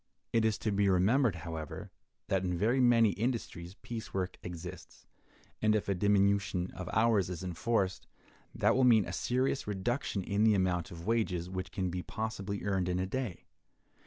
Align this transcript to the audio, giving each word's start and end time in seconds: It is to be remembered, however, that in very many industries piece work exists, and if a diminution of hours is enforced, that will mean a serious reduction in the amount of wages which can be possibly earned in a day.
It 0.33 0.45
is 0.45 0.57
to 0.57 0.71
be 0.71 0.89
remembered, 0.89 1.35
however, 1.45 1.91
that 2.27 2.43
in 2.43 2.57
very 2.57 2.79
many 2.79 3.11
industries 3.11 3.75
piece 3.83 4.15
work 4.15 4.39
exists, 4.41 5.05
and 5.61 5.75
if 5.75 5.87
a 5.87 5.93
diminution 5.93 6.71
of 6.71 6.89
hours 6.91 7.29
is 7.29 7.43
enforced, 7.43 8.07
that 8.55 8.75
will 8.75 8.83
mean 8.83 9.05
a 9.05 9.13
serious 9.13 9.67
reduction 9.67 10.23
in 10.23 10.43
the 10.43 10.55
amount 10.55 10.89
of 10.89 11.05
wages 11.05 11.51
which 11.51 11.71
can 11.71 11.91
be 11.91 12.01
possibly 12.01 12.63
earned 12.63 12.89
in 12.89 12.97
a 12.97 13.05
day. 13.05 13.45